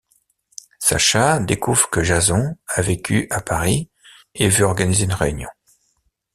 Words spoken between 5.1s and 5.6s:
réunion.